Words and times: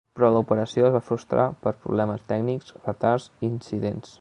Però 0.17 0.27
la 0.35 0.39
operació 0.45 0.87
es 0.87 0.95
va 0.95 1.01
frustrar 1.09 1.45
per 1.67 1.75
problemes 1.85 2.25
tècnics, 2.33 2.75
retards 2.89 3.29
i 3.45 3.51
incidents. 3.53 4.09